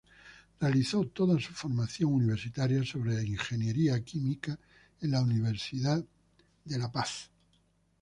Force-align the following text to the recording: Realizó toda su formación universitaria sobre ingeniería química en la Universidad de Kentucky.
Realizó 0.59 1.05
toda 1.05 1.39
su 1.39 1.53
formación 1.53 2.11
universitaria 2.13 2.83
sobre 2.83 3.23
ingeniería 3.23 4.03
química 4.03 4.57
en 4.99 5.11
la 5.11 5.21
Universidad 5.21 5.97
de 5.97 6.07
Kentucky. 6.79 7.01